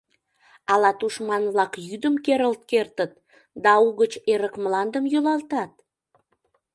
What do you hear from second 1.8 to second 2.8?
йӱдым керылт